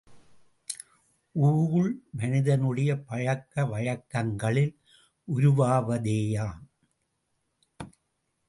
ஊழ் 1.35 1.91
மனிதனுடைய 2.11 2.91
பழக்க 3.01 3.65
வழக்கங்களில் 3.65 4.73
உருவாவதேயாம்! 5.27 6.61